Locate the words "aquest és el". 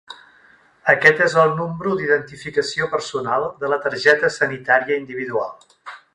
0.93-1.53